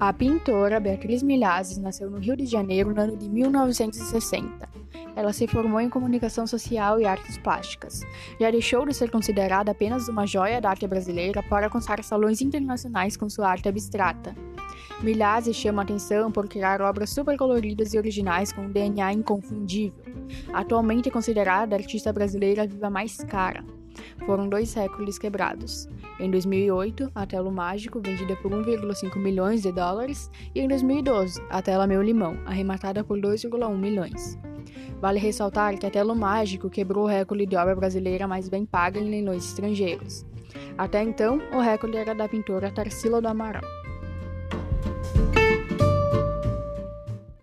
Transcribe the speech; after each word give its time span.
A 0.00 0.12
pintora 0.12 0.78
Beatriz 0.78 1.24
Milhazes 1.24 1.76
nasceu 1.76 2.08
no 2.08 2.18
Rio 2.18 2.36
de 2.36 2.46
Janeiro 2.46 2.94
no 2.94 3.00
ano 3.00 3.16
de 3.16 3.28
1960. 3.28 4.68
Ela 5.16 5.32
se 5.32 5.48
formou 5.48 5.80
em 5.80 5.90
comunicação 5.90 6.46
social 6.46 7.00
e 7.00 7.04
artes 7.04 7.36
plásticas. 7.38 8.02
Já 8.40 8.48
deixou 8.48 8.86
de 8.86 8.94
ser 8.94 9.10
considerada 9.10 9.72
apenas 9.72 10.06
uma 10.06 10.24
joia 10.24 10.60
da 10.60 10.70
arte 10.70 10.86
brasileira 10.86 11.42
para 11.42 11.66
alcançar 11.66 12.04
salões 12.04 12.40
internacionais 12.40 13.16
com 13.16 13.28
sua 13.28 13.48
arte 13.48 13.68
abstrata. 13.68 14.36
Milhazes 15.02 15.56
chama 15.56 15.82
atenção 15.82 16.30
por 16.30 16.48
criar 16.48 16.80
obras 16.80 17.10
super 17.10 17.36
coloridas 17.36 17.92
e 17.92 17.98
originais 17.98 18.52
com 18.52 18.62
um 18.62 18.70
DNA 18.70 19.14
inconfundível. 19.14 20.04
Atualmente 20.52 21.08
é 21.08 21.12
considerada 21.12 21.74
a 21.74 21.78
artista 21.78 22.12
brasileira 22.12 22.68
viva 22.68 22.88
mais 22.88 23.16
cara. 23.16 23.64
Foram 24.26 24.48
dois 24.48 24.72
recordes 24.74 25.18
quebrados. 25.18 25.88
Em 26.20 26.30
2008, 26.30 27.10
a 27.14 27.26
tela 27.26 27.50
Mágico, 27.50 28.00
vendida 28.00 28.36
por 28.36 28.50
1,5 28.52 29.16
milhões 29.18 29.62
de 29.62 29.72
dólares, 29.72 30.30
e 30.54 30.60
em 30.60 30.68
2012, 30.68 31.40
a 31.50 31.62
tela 31.62 31.86
Meu 31.86 32.02
Limão, 32.02 32.36
arrematada 32.44 33.04
por 33.04 33.18
2,1 33.18 33.76
milhões. 33.76 34.38
Vale 35.00 35.18
ressaltar 35.18 35.78
que 35.78 35.86
a 35.86 35.90
tela 35.90 36.14
Mágico 36.14 36.68
quebrou 36.68 37.04
o 37.04 37.08
recorde 37.08 37.46
de 37.46 37.56
obra 37.56 37.74
brasileira 37.74 38.26
mais 38.26 38.48
bem 38.48 38.66
paga 38.66 38.98
em 38.98 39.08
leilões 39.08 39.44
estrangeiros. 39.44 40.26
Até 40.76 41.02
então, 41.02 41.40
o 41.52 41.60
recorde 41.60 41.96
era 41.96 42.14
da 42.14 42.28
pintora 42.28 42.70
Tarsila 42.70 43.20
do 43.20 43.28
Amaral. 43.28 43.77